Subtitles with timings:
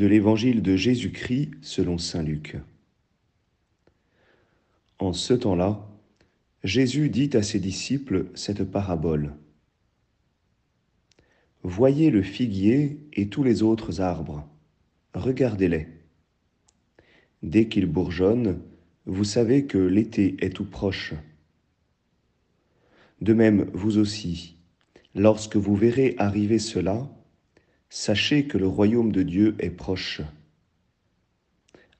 [0.00, 2.56] de l'évangile de Jésus-Christ selon Saint Luc.
[4.98, 5.86] En ce temps-là,
[6.64, 9.34] Jésus dit à ses disciples cette parabole.
[11.62, 14.48] Voyez le figuier et tous les autres arbres,
[15.12, 15.86] regardez-les.
[17.42, 18.58] Dès qu'ils bourgeonnent,
[19.04, 21.12] vous savez que l'été est tout proche.
[23.20, 24.56] De même, vous aussi,
[25.14, 27.06] lorsque vous verrez arriver cela,
[27.92, 30.22] Sachez que le royaume de Dieu est proche.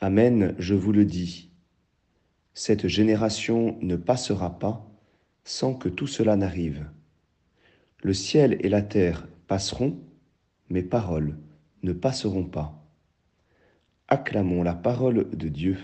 [0.00, 1.48] Amen, je vous le dis.
[2.54, 4.84] Cette génération ne passera pas
[5.44, 6.90] sans que tout cela n'arrive.
[8.02, 9.96] Le ciel et la terre passeront,
[10.70, 11.38] mes paroles
[11.84, 12.84] ne passeront pas.
[14.08, 15.78] Acclamons la parole de Dieu.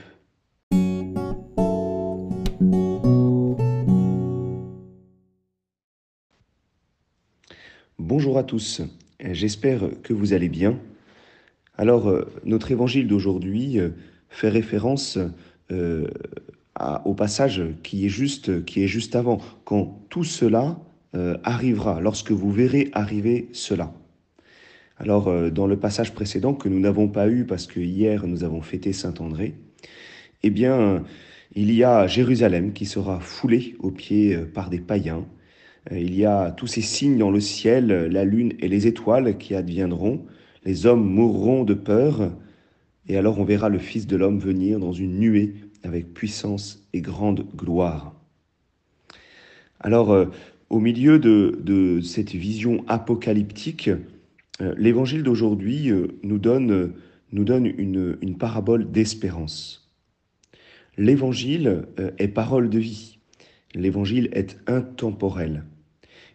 [8.00, 8.82] Bonjour à tous.
[9.30, 10.78] J'espère que vous allez bien.
[11.78, 13.90] Alors, euh, notre évangile d'aujourd'hui euh,
[14.28, 15.18] fait référence
[15.70, 16.08] euh,
[17.04, 20.78] au passage qui est, juste, qui est juste avant, quand tout cela
[21.44, 23.92] arrivera, lorsque vous verrez arriver cela.
[24.96, 28.62] Alors, dans le passage précédent que nous n'avons pas eu parce que hier nous avons
[28.62, 29.54] fêté Saint-André,
[30.42, 31.04] eh bien,
[31.54, 35.26] il y a Jérusalem qui sera foulée aux pieds par des païens,
[35.90, 39.54] il y a tous ces signes dans le ciel, la lune et les étoiles qui
[39.54, 40.24] adviendront.
[40.64, 42.32] Les hommes mourront de peur,
[43.08, 47.00] et alors on verra le Fils de l'homme venir dans une nuée avec puissance et
[47.00, 48.14] grande gloire.
[49.80, 50.26] Alors, euh,
[50.70, 53.90] au milieu de, cette vision apocalyptique,
[54.60, 55.90] euh, l'évangile d'aujourd'hui
[56.22, 56.92] nous donne,
[57.32, 59.90] nous donne une, une parabole d'espérance.
[60.96, 61.82] L'évangile
[62.18, 63.18] est parole de vie.
[63.74, 65.64] L'évangile est intemporel.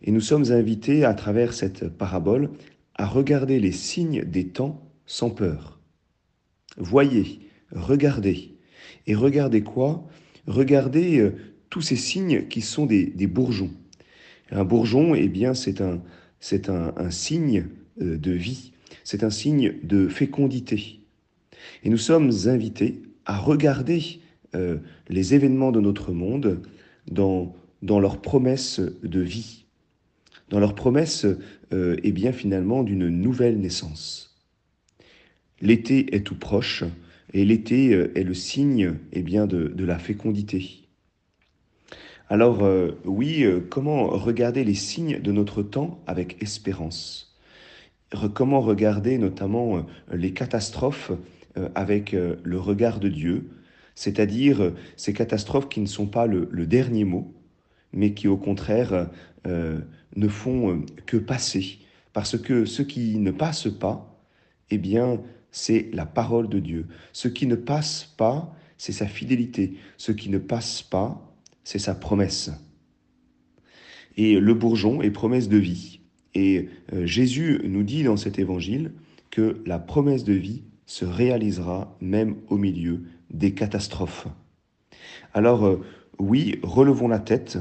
[0.02, 2.50] Et nous sommes invités à travers cette parabole
[2.96, 5.80] à regarder les signes des temps sans peur.
[6.78, 7.40] Voyez,
[7.72, 8.56] regardez.
[9.06, 10.08] Et regardez quoi?
[10.48, 11.36] Regardez euh,
[11.70, 13.72] tous ces signes qui sont des, bourgeons.
[14.52, 16.02] Un bourgeon, eh bien, c'est un,
[16.40, 17.66] c'est un, signe
[18.02, 21.02] euh, de vie, c'est un signe de fécondité.
[21.84, 24.22] Et nous sommes invités à regarder
[24.56, 24.78] euh,
[25.10, 26.62] les événements de notre monde
[27.10, 29.66] dans, dans leur promesse de vie
[30.50, 31.26] dans leur promesse
[31.74, 34.36] euh, eh bien finalement d'une nouvelle naissance.
[35.62, 36.84] L'été est tout proche
[37.34, 40.84] et l'été euh, est le signe eh bien de, la fécondité.
[42.30, 47.36] Alors euh, oui, comment regarder les signes de notre temps avec espérance?
[48.34, 51.12] Comment regarder notamment les catastrophes
[51.76, 53.50] avec le regard de Dieu,
[53.98, 57.34] c'est-à-dire ces catastrophes qui ne sont pas le dernier mot,
[57.94, 59.10] mais qui au contraire
[59.46, 59.80] euh,
[60.16, 61.80] ne font euh, que passer.
[62.14, 64.24] Parce que ce qui ne passe pas,
[64.70, 65.22] eh bien,
[65.52, 66.88] c'est la parole de Dieu.
[67.14, 69.78] Ce qui ne passe pas, c'est sa fidélité.
[69.98, 72.52] Ce qui ne passe pas, c'est sa promesse.
[74.16, 76.02] Et le bourgeon est promesse de vie.
[76.34, 78.92] Et euh, Jésus nous dit dans cet évangile
[79.30, 84.28] que la promesse de vie se réalisera même au milieu des catastrophes.
[85.34, 85.80] Alors
[86.20, 87.58] oui, relevons la tête,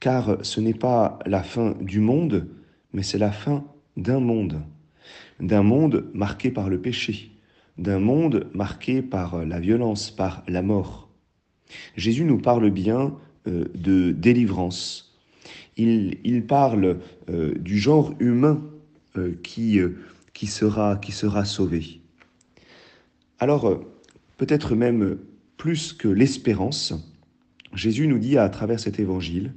[0.00, 2.48] car ce n'est pas la fin du monde,
[2.92, 3.64] mais c'est la fin
[3.96, 4.62] d'un monde,
[5.40, 7.32] d'un monde marqué par le péché,
[7.76, 11.08] d'un monde marqué par la violence, par la mort.
[11.96, 13.14] Jésus nous parle bien
[13.46, 15.04] euh, de délivrance.
[15.76, 16.98] Il, parle
[17.30, 18.60] euh, du genre humain
[19.16, 19.78] euh, qui,
[20.32, 22.00] qui, sera, qui sera sauvé.
[23.38, 23.80] Alors,
[24.38, 25.18] peut-être même
[25.58, 26.94] plus que l'espérance,
[27.74, 29.52] Jésus nous dit à travers cet évangile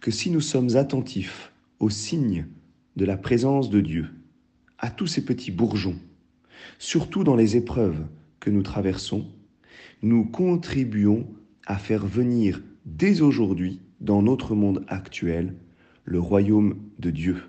[0.00, 2.46] que si nous sommes attentifs aux signes
[2.94, 4.06] de la présence de Dieu,
[4.78, 5.96] à tous ces petits bourgeons,
[6.78, 8.06] surtout dans les épreuves
[8.38, 9.26] que nous traversons,
[10.02, 11.26] nous contribuons
[11.66, 15.54] à faire venir dès aujourd'hui, dans notre monde actuel,
[16.04, 17.42] le royaume de Dieu.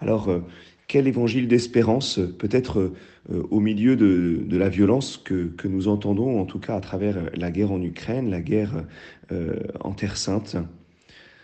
[0.00, 0.40] Alors, euh,
[0.88, 2.92] quel évangile d'espérance, peut-être
[3.30, 7.50] euh, au milieu de, la violence que, nous entendons, en tout cas à travers la
[7.50, 8.84] guerre en Ukraine, la guerre
[9.32, 10.56] euh, en Terre sainte,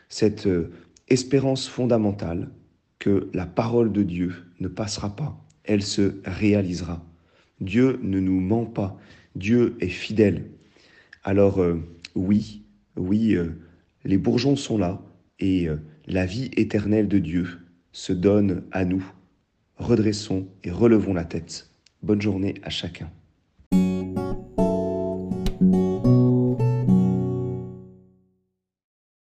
[0.08, 0.70] cette euh,
[1.08, 2.50] espérance fondamentale
[2.98, 7.04] que la parole de Dieu ne passera pas, elle se réalisera.
[7.60, 8.96] Dieu ne nous ment pas,
[9.34, 10.44] Dieu est fidèle.
[11.24, 11.60] Alors
[12.14, 12.62] oui,
[12.96, 13.36] oui,
[14.04, 15.00] les bourgeons sont là
[15.38, 15.68] et
[16.06, 17.46] la vie éternelle de Dieu
[17.92, 19.04] se donne à nous.
[19.78, 21.70] Redressons et relevons la tête.
[22.02, 23.10] Bonne journée à chacun.